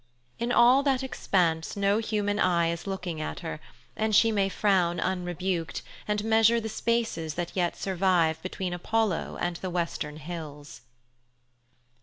In 0.39 0.51
all 0.51 0.81
that 0.81 1.03
expanse 1.03 1.77
no 1.77 1.99
human 1.99 2.39
eye 2.39 2.69
is 2.71 2.87
looking 2.87 3.21
at 3.21 3.41
her, 3.41 3.59
and 3.95 4.15
she 4.15 4.31
may 4.31 4.49
frown 4.49 4.99
unrebuked 4.99 5.83
and 6.07 6.23
measure 6.23 6.59
the 6.59 6.69
spaces 6.69 7.35
that 7.35 7.55
yet 7.55 7.77
survive 7.77 8.41
between 8.41 8.73
Apollo 8.73 9.37
and 9.39 9.57
the 9.57 9.69
western 9.69 10.17
hills. 10.17 10.81